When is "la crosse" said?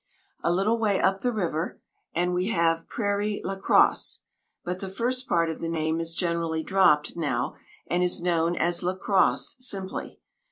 3.43-4.21, 8.81-9.57